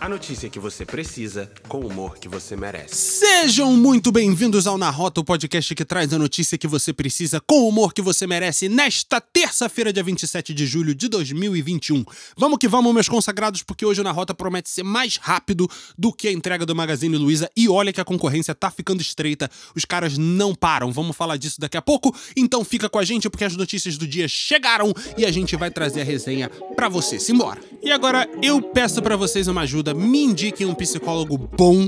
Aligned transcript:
A 0.00 0.08
notícia 0.08 0.48
que 0.48 0.58
você 0.58 0.86
precisa, 0.86 1.52
com 1.68 1.80
o 1.80 1.86
humor 1.86 2.16
que 2.16 2.26
você 2.26 2.56
merece. 2.56 2.96
Sejam 2.96 3.76
muito 3.76 4.10
bem-vindos 4.10 4.66
ao 4.66 4.78
Na 4.78 4.88
Rota, 4.88 5.20
o 5.20 5.24
podcast 5.24 5.74
que 5.74 5.84
traz 5.84 6.10
a 6.14 6.18
notícia 6.18 6.56
que 6.56 6.66
você 6.66 6.90
precisa 6.90 7.38
com 7.38 7.60
o 7.60 7.68
humor 7.68 7.92
que 7.92 8.00
você 8.00 8.26
merece 8.26 8.66
nesta 8.66 9.20
terça-feira, 9.20 9.92
dia 9.92 10.02
27 10.02 10.54
de 10.54 10.66
julho 10.66 10.94
de 10.94 11.06
2021. 11.06 12.02
Vamos 12.34 12.56
que 12.58 12.66
vamos, 12.66 12.94
meus 12.94 13.10
consagrados, 13.10 13.62
porque 13.62 13.84
hoje 13.84 14.00
o 14.00 14.04
Na 14.04 14.10
Rota 14.10 14.32
promete 14.32 14.70
ser 14.70 14.84
mais 14.84 15.18
rápido 15.18 15.68
do 15.98 16.14
que 16.14 16.28
a 16.28 16.32
entrega 16.32 16.64
do 16.64 16.74
Magazine 16.74 17.18
Luiza 17.18 17.50
e 17.54 17.68
olha 17.68 17.92
que 17.92 18.00
a 18.00 18.04
concorrência 18.04 18.54
tá 18.54 18.70
ficando 18.70 19.02
estreita, 19.02 19.50
os 19.76 19.84
caras 19.84 20.16
não 20.16 20.54
param. 20.54 20.90
Vamos 20.90 21.14
falar 21.14 21.36
disso 21.36 21.60
daqui 21.60 21.76
a 21.76 21.82
pouco, 21.82 22.16
então 22.34 22.64
fica 22.64 22.88
com 22.88 22.98
a 22.98 23.04
gente 23.04 23.28
porque 23.28 23.44
as 23.44 23.54
notícias 23.54 23.98
do 23.98 24.06
dia 24.06 24.26
chegaram 24.26 24.94
e 25.18 25.26
a 25.26 25.30
gente 25.30 25.56
vai 25.56 25.70
trazer 25.70 26.00
a 26.00 26.04
resenha 26.04 26.48
para 26.74 26.88
você. 26.88 27.20
Simbora! 27.20 27.60
E 27.82 27.92
agora 27.92 28.26
eu 28.42 28.62
peço 28.62 29.02
para 29.02 29.14
vocês 29.14 29.46
uma 29.46 29.60
ajuda 29.60 29.89
me 29.94 30.24
indiquem 30.24 30.66
um 30.66 30.74
psicólogo 30.74 31.36
bom 31.36 31.86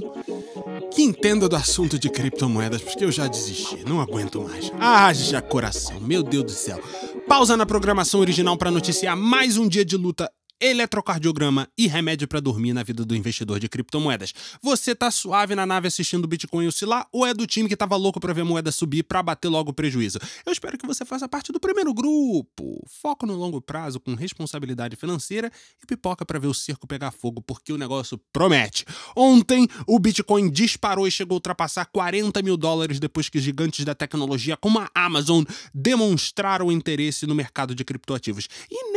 que 0.90 1.02
entenda 1.02 1.48
do 1.48 1.56
assunto 1.56 1.98
de 1.98 2.10
criptomoedas, 2.10 2.82
porque 2.82 3.04
eu 3.04 3.10
já 3.10 3.26
desisti, 3.26 3.82
não 3.86 4.00
aguento 4.00 4.42
mais. 4.42 4.70
Haja 4.78 5.40
coração, 5.40 5.98
meu 6.00 6.22
Deus 6.22 6.44
do 6.44 6.52
céu. 6.52 6.80
Pausa 7.26 7.56
na 7.56 7.64
programação 7.64 8.20
original 8.20 8.56
para 8.56 8.70
noticiar 8.70 9.16
mais 9.16 9.56
um 9.56 9.66
dia 9.66 9.84
de 9.84 9.96
luta 9.96 10.30
eletrocardiograma 10.62 11.68
e 11.76 11.88
remédio 11.88 12.28
para 12.28 12.38
dormir 12.38 12.72
na 12.72 12.84
vida 12.84 13.04
do 13.04 13.16
investidor 13.16 13.58
de 13.58 13.68
criptomoedas. 13.68 14.32
Você 14.62 14.94
tá 14.94 15.10
suave 15.10 15.56
na 15.56 15.66
nave 15.66 15.88
assistindo 15.88 16.24
o 16.24 16.28
Bitcoin 16.28 16.68
oscilar 16.68 17.08
ou 17.12 17.26
é 17.26 17.34
do 17.34 17.48
time 17.48 17.68
que 17.68 17.76
tava 17.76 17.96
louco 17.96 18.20
para 18.20 18.32
ver 18.32 18.42
a 18.42 18.44
moeda 18.44 18.70
subir 18.70 19.02
para 19.02 19.20
bater 19.24 19.48
logo 19.48 19.72
o 19.72 19.74
prejuízo? 19.74 20.20
Eu 20.46 20.52
espero 20.52 20.78
que 20.78 20.86
você 20.86 21.04
faça 21.04 21.28
parte 21.28 21.50
do 21.50 21.58
primeiro 21.58 21.92
grupo. 21.92 22.80
Foco 22.86 23.26
no 23.26 23.34
longo 23.34 23.60
prazo 23.60 23.98
com 23.98 24.14
responsabilidade 24.14 24.94
financeira 24.94 25.50
e 25.82 25.86
pipoca 25.86 26.24
para 26.24 26.38
ver 26.38 26.46
o 26.46 26.54
circo 26.54 26.86
pegar 26.86 27.10
fogo, 27.10 27.42
porque 27.42 27.72
o 27.72 27.78
negócio 27.78 28.16
promete. 28.32 28.84
Ontem, 29.16 29.66
o 29.84 29.98
Bitcoin 29.98 30.48
disparou 30.48 31.08
e 31.08 31.10
chegou 31.10 31.34
a 31.34 31.38
ultrapassar 31.38 31.86
40 31.86 32.40
mil 32.40 32.56
dólares 32.56 33.00
depois 33.00 33.28
que 33.28 33.40
gigantes 33.40 33.84
da 33.84 33.96
tecnologia 33.96 34.56
como 34.56 34.78
a 34.78 34.88
Amazon 34.94 35.42
demonstraram 35.74 36.70
interesse 36.70 37.26
no 37.26 37.34
mercado 37.34 37.74
de 37.74 37.84
criptoativos. 37.84 38.46
E 38.70 38.91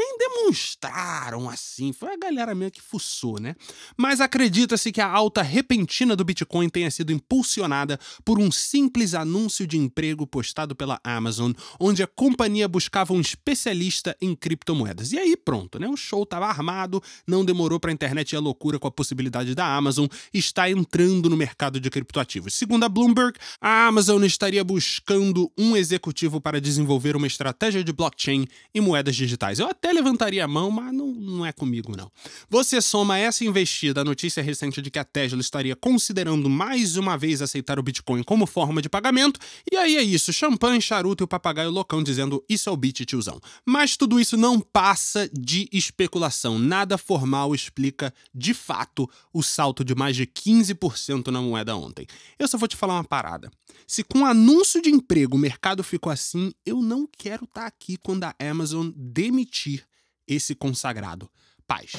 demonstraram 0.45 1.49
assim, 1.49 1.91
foi 1.91 2.13
a 2.13 2.17
galera 2.17 2.53
mesmo 2.53 2.71
que 2.71 2.81
fuçou, 2.81 3.39
né? 3.39 3.55
Mas 3.97 4.21
acredita-se 4.21 4.91
que 4.91 5.01
a 5.01 5.07
alta 5.07 5.41
repentina 5.41 6.15
do 6.15 6.23
Bitcoin 6.23 6.69
tenha 6.69 6.91
sido 6.91 7.11
impulsionada 7.11 7.99
por 8.23 8.39
um 8.39 8.51
simples 8.51 9.13
anúncio 9.13 9.65
de 9.65 9.77
emprego 9.77 10.27
postado 10.27 10.75
pela 10.75 10.99
Amazon, 11.03 11.51
onde 11.79 12.03
a 12.03 12.07
companhia 12.07 12.67
buscava 12.67 13.13
um 13.13 13.21
especialista 13.21 14.15
em 14.21 14.35
criptomoedas. 14.35 15.11
E 15.11 15.17
aí 15.17 15.35
pronto, 15.35 15.79
né? 15.79 15.87
O 15.87 15.97
show 15.97 16.23
estava 16.23 16.47
armado, 16.47 17.01
não 17.25 17.43
demorou 17.43 17.79
para 17.79 17.91
a 17.91 17.93
internet 17.93 18.33
ir 18.33 18.37
à 18.37 18.39
loucura 18.39 18.77
com 18.77 18.87
a 18.87 18.91
possibilidade 18.91 19.55
da 19.55 19.65
Amazon 19.65 20.05
estar 20.33 20.69
entrando 20.69 21.29
no 21.29 21.37
mercado 21.37 21.79
de 21.79 21.89
criptoativos. 21.89 22.53
Segundo 22.53 22.83
a 22.83 22.89
Bloomberg, 22.89 23.37
a 23.59 23.87
Amazon 23.87 24.23
estaria 24.23 24.63
buscando 24.63 25.51
um 25.57 25.75
executivo 25.75 26.39
para 26.39 26.61
desenvolver 26.61 27.15
uma 27.15 27.27
estratégia 27.27 27.83
de 27.83 27.91
blockchain 27.91 28.45
e 28.73 28.81
moedas 28.81 29.15
digitais. 29.15 29.59
Eu 29.59 29.67
até 29.67 29.91
levantaria 29.91 30.34
a 30.39 30.47
mão, 30.47 30.71
mas 30.71 30.93
não, 30.93 31.07
não 31.07 31.45
é 31.45 31.51
comigo, 31.51 31.95
não. 31.95 32.11
Você 32.49 32.81
soma 32.81 33.17
essa 33.17 33.43
investida 33.43 34.01
à 34.01 34.03
notícia 34.03 34.41
recente 34.41 34.81
de 34.81 34.91
que 34.91 34.99
a 34.99 35.03
Tesla 35.03 35.41
estaria 35.41 35.75
considerando 35.75 36.49
mais 36.49 36.97
uma 36.97 37.17
vez 37.17 37.41
aceitar 37.41 37.79
o 37.79 37.83
Bitcoin 37.83 38.23
como 38.23 38.45
forma 38.45 38.81
de 38.81 38.89
pagamento, 38.89 39.39
e 39.71 39.75
aí 39.77 39.97
é 39.97 40.03
isso: 40.03 40.31
champanhe, 40.33 40.81
charuto 40.81 41.23
e 41.23 41.25
o 41.25 41.27
papagaio 41.27 41.71
loucão 41.71 42.03
dizendo 42.03 42.43
isso 42.49 42.69
é 42.69 42.71
o 42.71 42.77
Bit, 42.77 43.05
tiozão. 43.05 43.39
Mas 43.65 43.97
tudo 43.97 44.19
isso 44.19 44.37
não 44.37 44.59
passa 44.59 45.29
de 45.33 45.67
especulação. 45.71 46.59
Nada 46.59 46.97
formal 46.97 47.53
explica 47.53 48.13
de 48.33 48.53
fato 48.53 49.09
o 49.33 49.41
salto 49.41 49.83
de 49.83 49.95
mais 49.95 50.15
de 50.15 50.25
15% 50.25 51.27
na 51.27 51.41
moeda 51.41 51.75
ontem. 51.75 52.05
Eu 52.37 52.47
só 52.47 52.57
vou 52.57 52.67
te 52.67 52.75
falar 52.75 52.95
uma 52.95 53.03
parada. 53.03 53.51
Se 53.87 54.03
com 54.03 54.25
anúncio 54.25 54.81
de 54.81 54.89
emprego 54.89 55.35
o 55.35 55.39
mercado 55.39 55.83
ficou 55.83 56.11
assim, 56.11 56.51
eu 56.65 56.81
não 56.81 57.07
quero 57.07 57.45
estar 57.45 57.61
tá 57.61 57.67
aqui 57.67 57.97
quando 57.97 58.23
a 58.23 58.35
Amazon 58.39 58.89
demitir 58.95 59.85
esse 60.27 60.55
consagrado. 60.55 61.29
Paz. 61.67 61.93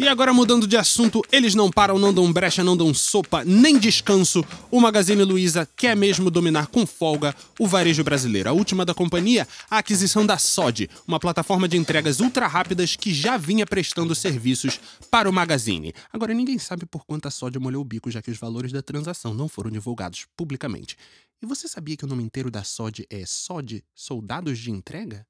E 0.00 0.08
agora 0.08 0.34
mudando 0.34 0.66
de 0.66 0.76
assunto, 0.76 1.22
eles 1.30 1.54
não 1.54 1.70
param, 1.70 1.96
não 1.96 2.12
dão 2.12 2.32
brecha, 2.32 2.64
não 2.64 2.76
dão 2.76 2.92
sopa, 2.92 3.44
nem 3.44 3.78
descanso. 3.78 4.44
O 4.68 4.80
Magazine 4.80 5.22
Luiza 5.22 5.68
quer 5.76 5.96
mesmo 5.96 6.28
dominar 6.28 6.66
com 6.66 6.84
folga 6.84 7.32
o 7.56 7.68
varejo 7.68 8.02
brasileiro. 8.02 8.48
A 8.48 8.52
última 8.52 8.84
da 8.84 8.92
companhia, 8.92 9.46
a 9.70 9.78
aquisição 9.78 10.26
da 10.26 10.38
SOD, 10.38 10.90
uma 11.06 11.20
plataforma 11.20 11.68
de 11.68 11.76
entregas 11.76 12.18
ultra 12.18 12.48
rápidas 12.48 12.96
que 12.96 13.14
já 13.14 13.36
vinha 13.36 13.64
prestando 13.64 14.12
serviços 14.12 14.80
para 15.08 15.30
o 15.30 15.32
Magazine. 15.32 15.94
Agora 16.12 16.34
ninguém 16.34 16.58
sabe 16.58 16.84
por 16.84 17.04
quanto 17.04 17.28
a 17.28 17.30
SOD 17.30 17.60
molhou 17.60 17.82
o 17.82 17.84
bico, 17.84 18.10
já 18.10 18.20
que 18.20 18.30
os 18.30 18.38
valores 18.38 18.72
da 18.72 18.82
transação 18.82 19.32
não 19.32 19.48
foram 19.48 19.70
divulgados 19.70 20.26
publicamente. 20.36 20.96
E 21.40 21.46
você 21.46 21.68
sabia 21.68 21.96
que 21.96 22.04
o 22.04 22.08
nome 22.08 22.24
inteiro 22.24 22.50
da 22.50 22.64
SOD 22.64 23.06
é 23.08 23.24
SOD 23.24 23.84
Soldados 23.94 24.58
de 24.58 24.72
Entrega? 24.72 25.24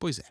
Pois 0.00 0.18
é. 0.18 0.24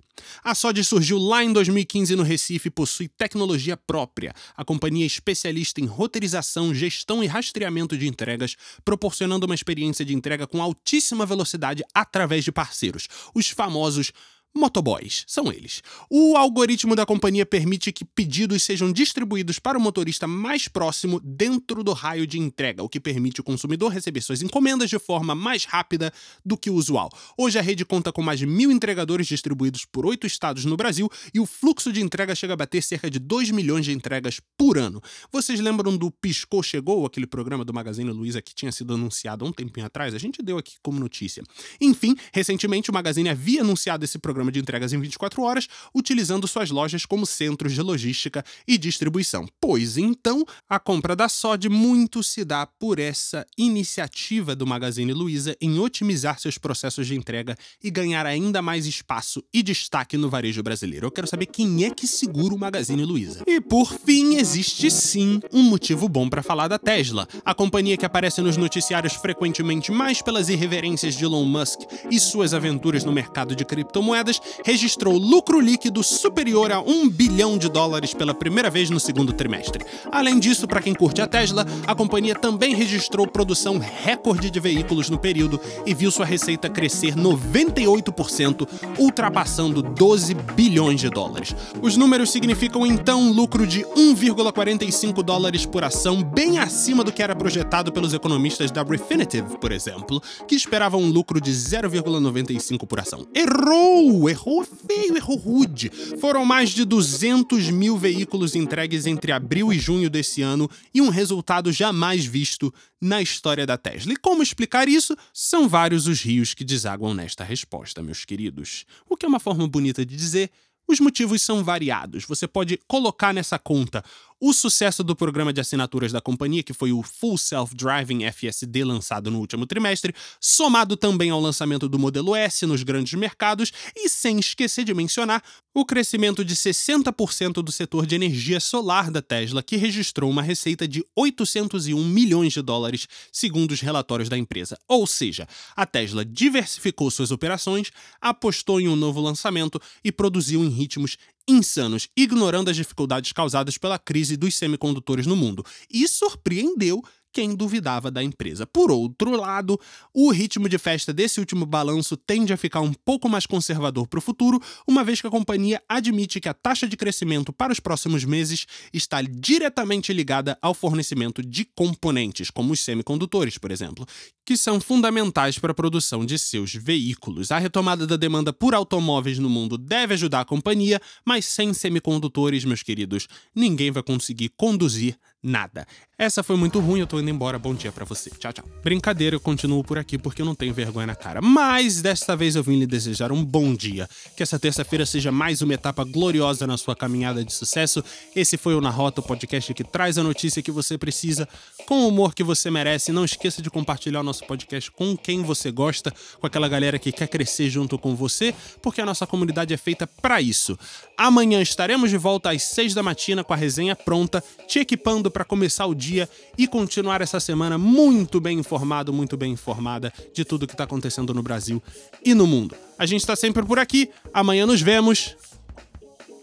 A 0.43 0.55
SOD 0.55 0.83
surgiu 0.83 1.19
lá 1.19 1.43
em 1.43 1.53
2015 1.53 2.15
no 2.15 2.23
Recife 2.23 2.69
e 2.69 2.71
possui 2.71 3.07
tecnologia 3.07 3.77
própria. 3.77 4.33
A 4.57 4.65
companhia 4.65 5.05
é 5.05 5.07
especialista 5.07 5.79
em 5.79 5.85
roteirização, 5.85 6.73
gestão 6.73 7.23
e 7.23 7.27
rastreamento 7.27 7.95
de 7.95 8.07
entregas, 8.07 8.55
proporcionando 8.83 9.45
uma 9.45 9.53
experiência 9.53 10.03
de 10.03 10.15
entrega 10.15 10.47
com 10.47 10.59
altíssima 10.59 11.23
velocidade 11.23 11.83
através 11.93 12.43
de 12.43 12.51
parceiros, 12.51 13.07
os 13.35 13.49
famosos 13.49 14.11
Motoboys, 14.55 15.23
são 15.27 15.51
eles. 15.51 15.83
O 16.09 16.35
algoritmo 16.35 16.95
da 16.95 17.05
companhia 17.05 17.45
permite 17.45 17.91
que 17.91 18.03
pedidos 18.03 18.63
sejam 18.63 18.91
distribuídos 18.91 19.59
para 19.59 19.77
o 19.77 19.81
motorista 19.81 20.25
mais 20.25 20.67
próximo 20.67 21.19
dentro 21.23 21.83
do 21.83 21.93
raio 21.93 22.25
de 22.25 22.39
entrega, 22.39 22.83
o 22.83 22.89
que 22.89 22.99
permite 22.99 23.41
o 23.41 23.43
consumidor 23.43 23.91
receber 23.91 24.21
suas 24.21 24.41
encomendas 24.41 24.89
de 24.89 24.97
forma 24.97 25.35
mais 25.35 25.65
rápida 25.65 26.11
do 26.43 26.57
que 26.57 26.69
o 26.69 26.73
usual. 26.73 27.09
Hoje 27.37 27.59
a 27.59 27.61
rede 27.61 27.85
conta 27.85 28.11
com 28.11 28.23
mais 28.23 28.39
de 28.39 28.47
mil 28.47 28.71
entregadores 28.71 29.27
distribuídos 29.27 29.85
por 29.85 30.05
oito 30.05 30.25
estados 30.25 30.65
no 30.65 30.75
Brasil 30.75 31.09
e 31.31 31.39
o 31.39 31.45
fluxo 31.45 31.93
de 31.93 32.01
entrega 32.01 32.33
chega 32.33 32.53
a 32.53 32.57
bater 32.57 32.81
cerca 32.81 33.09
de 33.09 33.19
2 33.19 33.51
milhões 33.51 33.85
de 33.85 33.93
entregas 33.93 34.41
por 34.57 34.79
ano. 34.79 34.99
Vocês 35.31 35.59
lembram 35.59 35.95
do 35.95 36.09
Piscou 36.09 36.63
Chegou, 36.63 37.05
aquele 37.05 37.27
programa 37.27 37.63
do 37.63 37.73
Magazine 37.73 38.09
Luiza 38.09 38.41
que 38.41 38.55
tinha 38.55 38.71
sido 38.71 38.95
anunciado 38.95 39.45
há 39.45 39.47
um 39.47 39.53
tempinho 39.53 39.85
atrás? 39.85 40.15
A 40.15 40.17
gente 40.17 40.41
deu 40.41 40.57
aqui 40.57 40.77
como 40.81 40.99
notícia. 40.99 41.43
Enfim, 41.79 42.15
recentemente 42.33 42.89
o 42.89 42.93
Magazine 42.93 43.29
havia 43.29 43.61
anunciado 43.61 44.03
esse 44.03 44.17
programa 44.17 44.38
programa 44.39 44.51
de 44.51 44.59
entregas 44.59 44.93
em 44.93 44.99
24 44.99 45.41
horas, 45.43 45.67
utilizando 45.93 46.47
suas 46.47 46.71
lojas 46.71 47.05
como 47.05 47.25
centros 47.25 47.73
de 47.73 47.81
logística 47.81 48.43
e 48.65 48.77
distribuição. 48.77 49.45
Pois 49.59 49.97
então, 49.97 50.45
a 50.69 50.79
compra 50.79 51.15
da 51.15 51.27
SOD 51.27 51.67
muito 51.67 52.23
se 52.23 52.45
dá 52.45 52.65
por 52.65 52.99
essa 52.99 53.45
iniciativa 53.57 54.55
do 54.55 54.65
Magazine 54.65 55.11
Luiza 55.11 55.57
em 55.59 55.77
otimizar 55.77 56.39
seus 56.39 56.57
processos 56.57 57.05
de 57.05 57.15
entrega 57.15 57.57
e 57.83 57.91
ganhar 57.91 58.25
ainda 58.25 58.61
mais 58.61 58.85
espaço 58.85 59.43
e 59.53 59.61
destaque 59.61 60.15
no 60.15 60.29
varejo 60.29 60.63
brasileiro. 60.63 61.07
Eu 61.07 61.11
quero 61.11 61.27
saber 61.27 61.47
quem 61.47 61.83
é 61.83 61.89
que 61.89 62.07
segura 62.07 62.53
o 62.53 62.57
Magazine 62.57 63.03
Luiza. 63.03 63.43
E 63.45 63.59
por 63.59 63.91
fim, 63.91 64.35
existe 64.35 64.89
sim 64.89 65.41
um 65.51 65.63
motivo 65.63 66.07
bom 66.07 66.29
para 66.29 66.41
falar 66.41 66.69
da 66.69 66.79
Tesla, 66.79 67.27
a 67.43 67.53
companhia 67.53 67.97
que 67.97 68.05
aparece 68.05 68.41
nos 68.41 68.55
noticiários 68.55 69.15
frequentemente 69.15 69.91
mais 69.91 70.21
pelas 70.21 70.47
irreverências 70.47 71.15
de 71.15 71.25
Elon 71.25 71.43
Musk 71.43 71.81
e 72.09 72.19
suas 72.19 72.53
aventuras 72.53 73.03
no 73.03 73.11
mercado 73.11 73.55
de 73.55 73.65
criptomoedas 73.65 74.28
registrou 74.63 75.17
lucro 75.17 75.59
líquido 75.59 76.03
superior 76.03 76.71
a 76.71 76.81
1 76.81 77.09
bilhão 77.09 77.57
de 77.57 77.69
dólares 77.69 78.13
pela 78.13 78.33
primeira 78.33 78.69
vez 78.69 78.89
no 78.89 78.99
segundo 78.99 79.33
trimestre. 79.33 79.85
Além 80.11 80.39
disso, 80.39 80.67
para 80.67 80.81
quem 80.81 80.93
curte 80.93 81.21
a 81.21 81.27
Tesla, 81.27 81.65
a 81.87 81.95
companhia 81.95 82.35
também 82.35 82.75
registrou 82.75 83.25
produção 83.27 83.77
recorde 83.77 84.49
de 84.49 84.59
veículos 84.59 85.09
no 85.09 85.17
período 85.17 85.59
e 85.85 85.93
viu 85.93 86.11
sua 86.11 86.25
receita 86.25 86.69
crescer 86.69 87.15
98%, 87.15 88.67
ultrapassando 88.97 89.81
12 89.81 90.33
bilhões 90.33 90.99
de 90.99 91.09
dólares. 91.09 91.55
Os 91.81 91.95
números 91.95 92.31
significam 92.31 92.85
então 92.85 93.21
um 93.21 93.31
lucro 93.31 93.65
de 93.65 93.83
1,45 93.95 95.23
dólares 95.23 95.65
por 95.65 95.83
ação, 95.83 96.23
bem 96.23 96.59
acima 96.59 97.03
do 97.03 97.11
que 97.11 97.23
era 97.23 97.35
projetado 97.35 97.91
pelos 97.91 98.13
economistas 98.13 98.71
da 98.71 98.83
Refinitiv, 98.83 99.57
por 99.59 99.71
exemplo, 99.71 100.21
que 100.47 100.55
esperavam 100.55 101.01
um 101.01 101.09
lucro 101.09 101.39
de 101.39 101.51
0,95 101.51 102.85
por 102.87 102.99
ação. 102.99 103.25
Errou! 103.33 104.18
Errou 104.27 104.65
feio, 104.65 105.15
errou 105.15 105.37
rude. 105.37 105.89
Foram 106.19 106.43
mais 106.43 106.71
de 106.71 106.83
200 106.83 107.69
mil 107.69 107.97
veículos 107.97 108.55
entregues 108.55 109.05
entre 109.05 109.31
abril 109.31 109.71
e 109.71 109.79
junho 109.79 110.09
desse 110.09 110.41
ano 110.41 110.69
e 110.93 111.01
um 111.01 111.09
resultado 111.09 111.71
jamais 111.71 112.25
visto 112.25 112.73
na 112.99 113.21
história 113.21 113.65
da 113.65 113.77
Tesla. 113.77 114.11
E 114.11 114.17
como 114.17 114.41
explicar 114.41 114.89
isso? 114.89 115.15
São 115.31 115.69
vários 115.69 116.07
os 116.07 116.21
rios 116.21 116.53
que 116.53 116.63
desaguam 116.63 117.13
nesta 117.13 117.43
resposta, 117.43 118.01
meus 118.01 118.25
queridos. 118.25 118.85
O 119.07 119.15
que 119.15 119.25
é 119.25 119.29
uma 119.29 119.39
forma 119.39 119.67
bonita 119.67 120.05
de 120.05 120.17
dizer 120.17 120.49
os 120.89 120.99
motivos 120.99 121.43
são 121.43 121.63
variados. 121.63 122.25
Você 122.25 122.47
pode 122.47 122.79
colocar 122.87 123.31
nessa 123.31 123.59
conta 123.59 124.03
o 124.39 124.53
sucesso 124.53 125.03
do 125.03 125.15
programa 125.15 125.51
de 125.51 125.59
assinaturas 125.59 126.11
da 126.11 126.21
companhia, 126.21 126.63
que 126.63 126.73
foi 126.73 126.91
o 126.91 127.03
Full 127.03 127.37
Self-Driving 127.37 128.23
FSD 128.31 128.83
lançado 128.83 129.29
no 129.29 129.39
último 129.39 129.65
trimestre, 129.65 130.13
somado 130.39 130.95
também 130.95 131.29
ao 131.29 131.41
lançamento 131.41 131.89
do 131.89 131.99
modelo 131.99 132.35
S 132.35 132.65
nos 132.65 132.83
grandes 132.83 133.13
mercados 133.13 133.71
e 133.95 134.07
sem 134.07 134.39
esquecer 134.39 134.85
de 134.85 134.93
mencionar 134.93 135.43
o 135.73 135.85
crescimento 135.85 136.43
de 136.43 136.55
60% 136.55 137.61
do 137.61 137.71
setor 137.71 138.05
de 138.05 138.15
energia 138.15 138.59
solar 138.59 139.11
da 139.11 139.21
Tesla, 139.21 139.61
que 139.61 139.77
registrou 139.77 140.29
uma 140.29 140.41
receita 140.41 140.87
de 140.87 141.05
801 141.15 142.03
milhões 142.03 142.53
de 142.53 142.61
dólares, 142.61 143.07
segundo 143.31 143.71
os 143.71 143.81
relatórios 143.81 144.29
da 144.29 144.37
empresa. 144.37 144.77
Ou 144.87 145.05
seja, 145.05 145.47
a 145.75 145.85
Tesla 145.85 146.25
diversificou 146.25 147.11
suas 147.11 147.31
operações, 147.31 147.91
apostou 148.19 148.79
em 148.79 148.87
um 148.87 148.95
novo 148.95 149.21
lançamento 149.21 149.81
e 150.03 150.11
produziu 150.11 150.63
em 150.63 150.69
ritmos 150.69 151.17
insanos, 151.49 152.07
ignorando 152.15 152.69
as 152.69 152.75
dificuldades 152.75 153.33
causadas 153.33 153.77
pela 153.77 153.97
crise 153.97 154.37
dos 154.37 154.55
semicondutores 154.55 155.25
no 155.25 155.35
mundo. 155.35 155.65
E 155.89 156.07
surpreendeu 156.07 157.03
quem 157.39 157.55
duvidava 157.55 158.11
da 158.11 158.21
empresa. 158.21 158.67
Por 158.67 158.91
outro 158.91 159.31
lado, 159.31 159.79
o 160.13 160.29
ritmo 160.29 160.67
de 160.67 160.77
festa 160.77 161.13
desse 161.13 161.39
último 161.39 161.65
balanço 161.65 162.17
tende 162.17 162.51
a 162.51 162.57
ficar 162.57 162.81
um 162.81 162.91
pouco 162.91 163.29
mais 163.29 163.45
conservador 163.45 164.09
para 164.09 164.17
o 164.17 164.21
futuro, 164.21 164.61
uma 164.85 165.05
vez 165.05 165.21
que 165.21 165.27
a 165.27 165.31
companhia 165.31 165.81
admite 165.87 166.41
que 166.41 166.49
a 166.49 166.53
taxa 166.53 166.85
de 166.85 166.97
crescimento 166.97 167.53
para 167.53 167.71
os 167.71 167.79
próximos 167.79 168.25
meses 168.25 168.65
está 168.93 169.21
diretamente 169.21 170.11
ligada 170.11 170.57
ao 170.61 170.73
fornecimento 170.73 171.41
de 171.41 171.63
componentes, 171.63 172.49
como 172.49 172.73
os 172.73 172.81
semicondutores, 172.81 173.57
por 173.57 173.71
exemplo, 173.71 174.05
que 174.45 174.57
são 174.57 174.81
fundamentais 174.81 175.57
para 175.57 175.71
a 175.71 175.75
produção 175.75 176.25
de 176.25 176.37
seus 176.37 176.73
veículos. 176.73 177.53
A 177.53 177.57
retomada 177.57 178.05
da 178.05 178.17
demanda 178.17 178.51
por 178.51 178.75
automóveis 178.75 179.39
no 179.39 179.49
mundo 179.49 179.77
deve 179.77 180.13
ajudar 180.15 180.41
a 180.41 180.45
companhia, 180.45 180.99
mas 181.25 181.45
sem 181.45 181.73
semicondutores, 181.73 182.65
meus 182.65 182.83
queridos, 182.83 183.29
ninguém 183.55 183.91
vai 183.91 184.03
conseguir 184.03 184.49
conduzir 184.57 185.15
nada. 185.41 185.87
Essa 186.17 186.43
foi 186.43 186.57
muito 186.57 186.79
ruim, 186.79 186.99
eu 186.99 187.07
tô 187.07 187.17
indo 187.29 187.35
embora. 187.35 187.59
Bom 187.59 187.73
dia 187.73 187.91
para 187.91 188.03
você. 188.03 188.29
Tchau, 188.31 188.51
tchau. 188.51 188.65
Brincadeira, 188.83 189.35
eu 189.35 189.39
continuo 189.39 189.83
por 189.83 189.97
aqui 189.97 190.17
porque 190.17 190.41
eu 190.41 190.45
não 190.45 190.55
tenho 190.55 190.73
vergonha 190.73 191.07
na 191.07 191.15
cara. 191.15 191.41
Mas 191.41 192.01
desta 192.01 192.35
vez 192.35 192.55
eu 192.55 192.63
vim 192.63 192.79
lhe 192.79 192.87
desejar 192.87 193.31
um 193.31 193.43
bom 193.43 193.73
dia. 193.73 194.09
Que 194.35 194.43
essa 194.43 194.59
terça-feira 194.59 195.05
seja 195.05 195.31
mais 195.31 195.61
uma 195.61 195.73
etapa 195.73 196.03
gloriosa 196.03 196.65
na 196.65 196.77
sua 196.77 196.95
caminhada 196.95 197.43
de 197.43 197.53
sucesso. 197.53 198.03
Esse 198.35 198.57
foi 198.57 198.75
o 198.75 198.81
Na 198.81 198.89
Rota, 198.89 199.21
o 199.21 199.23
podcast 199.23 199.73
que 199.73 199.83
traz 199.83 200.17
a 200.17 200.23
notícia 200.23 200.61
que 200.61 200.71
você 200.71 200.97
precisa, 200.97 201.47
com 201.85 202.03
o 202.03 202.07
humor 202.07 202.33
que 202.33 202.43
você 202.43 202.69
merece. 202.71 203.11
Não 203.11 203.23
esqueça 203.23 203.61
de 203.61 203.69
compartilhar 203.69 204.21
o 204.21 204.23
nosso 204.23 204.45
podcast 204.45 204.91
com 204.91 205.15
quem 205.15 205.43
você 205.43 205.71
gosta, 205.71 206.13
com 206.39 206.47
aquela 206.47 206.67
galera 206.67 206.97
que 206.97 207.11
quer 207.11 207.27
crescer 207.27 207.69
junto 207.69 207.97
com 207.97 208.15
você, 208.15 208.53
porque 208.81 209.01
a 209.01 209.05
nossa 209.05 209.27
comunidade 209.27 209.73
é 209.73 209.77
feita 209.77 210.07
para 210.07 210.41
isso. 210.41 210.77
Amanhã 211.17 211.61
estaremos 211.61 212.09
de 212.09 212.17
volta 212.17 212.51
às 212.51 212.63
seis 212.63 212.93
da 212.93 213.03
matina 213.03 213.43
com 213.43 213.53
a 213.53 213.57
resenha 213.57 213.95
pronta, 213.95 214.43
te 214.67 214.79
equipando 214.79 215.29
para 215.29 215.43
começar 215.43 215.85
o 215.85 215.93
dia 215.93 216.29
e 216.57 216.67
continuar 217.09 217.21
essa 217.21 217.39
semana 217.39 217.75
muito 217.75 218.39
bem 218.39 218.59
informado, 218.59 219.11
muito 219.11 219.35
bem 219.35 219.51
informada 219.51 220.13
de 220.31 220.45
tudo 220.45 220.67
que 220.67 220.75
está 220.75 220.83
acontecendo 220.83 221.33
no 221.33 221.41
Brasil 221.41 221.81
e 222.23 222.35
no 222.35 222.45
mundo. 222.45 222.75
A 222.99 223.05
gente 223.07 223.21
está 223.21 223.35
sempre 223.35 223.63
por 223.63 223.79
aqui. 223.79 224.11
Amanhã 224.31 224.67
nos 224.67 224.79
vemos. 224.79 225.35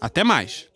Até 0.01 0.25
mais. 0.25 0.67